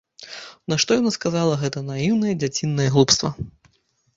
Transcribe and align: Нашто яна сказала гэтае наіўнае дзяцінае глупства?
Нашто 0.71 0.91
яна 0.99 1.11
сказала 1.17 1.59
гэтае 1.65 1.83
наіўнае 1.91 2.33
дзяцінае 2.45 2.89
глупства? 2.97 3.29